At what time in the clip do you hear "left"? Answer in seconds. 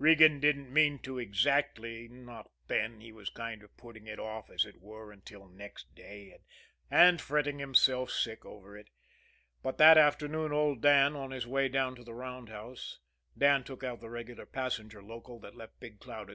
15.54-15.78